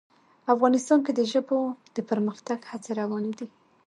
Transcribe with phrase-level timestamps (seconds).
[0.53, 1.59] افغانستان کې د ژبو
[1.95, 3.47] د پرمختګ هڅې روانې دي.